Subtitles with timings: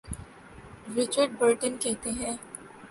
[0.95, 2.35] Richard Burton کہتے ہیں۔